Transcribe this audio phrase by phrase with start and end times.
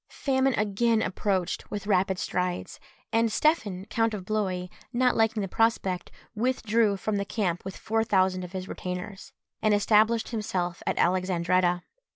[0.09, 2.79] Famine again approached with rapid strides,
[3.13, 8.03] and Stephen count of Blois, not liking the prospect, withdrew from the camp with four
[8.03, 11.83] thousand of his retainers, and established himself at Alexandretta.